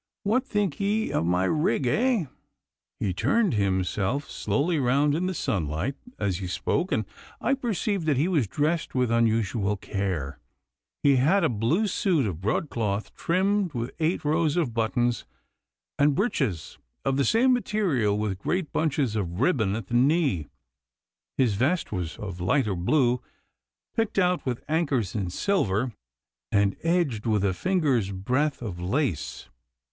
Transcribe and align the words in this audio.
'What 0.23 0.47
think 0.47 0.79
ye 0.79 1.11
of 1.11 1.27
my 1.27 1.43
rig, 1.43 1.85
eh?' 1.85 2.25
He 2.99 3.13
turned 3.13 3.53
himself 3.53 4.27
slowly 4.31 4.79
round 4.79 5.13
in 5.13 5.27
the 5.27 5.35
sunlight 5.35 5.93
as 6.17 6.37
he 6.39 6.47
spoke, 6.47 6.91
and 6.91 7.05
I 7.39 7.53
perceived 7.53 8.07
that 8.07 8.17
he 8.17 8.27
was 8.27 8.47
dressed 8.47 8.95
with 8.95 9.11
unusual 9.11 9.77
care. 9.77 10.39
He 11.03 11.17
had 11.17 11.43
a 11.43 11.49
blue 11.49 11.85
suit 11.85 12.25
of 12.25 12.41
broadcloth 12.41 13.13
trimmed 13.13 13.73
with 13.73 13.91
eight 13.99 14.25
rows 14.25 14.57
of 14.57 14.73
buttons, 14.73 15.23
and 15.99 16.15
breeches 16.15 16.79
of 17.05 17.15
the 17.15 17.23
same 17.23 17.53
material 17.53 18.17
with 18.17 18.39
great 18.39 18.71
bunches 18.71 19.15
of 19.15 19.39
ribbon 19.39 19.75
at 19.75 19.85
the 19.85 19.93
knee. 19.93 20.47
His 21.37 21.53
vest 21.53 21.91
was 21.91 22.17
of 22.17 22.41
lighter 22.41 22.73
blue 22.75 23.21
picked 23.95 24.17
out 24.17 24.47
with 24.47 24.63
anchors 24.67 25.13
in 25.13 25.29
silver, 25.29 25.93
and 26.51 26.75
edged 26.81 27.27
with 27.27 27.45
a 27.45 27.53
finger's 27.53 28.11
breadth 28.11 28.63
of 28.63 28.79
lace. 28.79 29.47